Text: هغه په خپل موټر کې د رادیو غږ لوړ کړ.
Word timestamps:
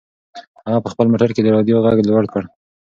هغه 0.67 0.79
په 0.83 0.89
خپل 0.93 1.05
موټر 1.11 1.29
کې 1.33 1.41
د 1.43 1.47
رادیو 1.55 1.83
غږ 1.85 1.97
لوړ 2.09 2.23
کړ. 2.33 2.43